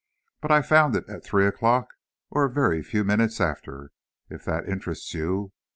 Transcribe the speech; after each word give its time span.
But 0.41 0.49
I 0.49 0.63
found 0.63 0.95
it 0.95 1.07
at 1.07 1.23
three 1.23 1.45
o'clock, 1.45 1.89
or 2.31 2.43
a 2.45 2.49
very 2.51 2.81
few 2.81 3.03
minutes 3.03 3.39
after, 3.39 3.91
if 4.31 4.43
that 4.45 4.67
interests 4.67 5.13
you. 5.13 5.51